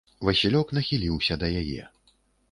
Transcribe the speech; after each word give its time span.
Васілёк 0.27 0.71
нахіліўся 0.77 1.37
да 1.43 1.51
яе. 1.61 1.83